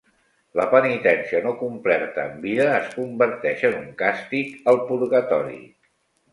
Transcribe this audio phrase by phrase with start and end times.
[0.59, 5.63] La penitència no complerta en vida es converteix en un càstig al Purgatori.